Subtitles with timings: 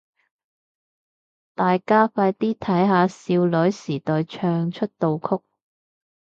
[1.53, 5.43] 大家快啲睇下少女時代唱出道曲